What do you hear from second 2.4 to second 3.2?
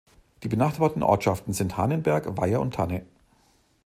und Tanne.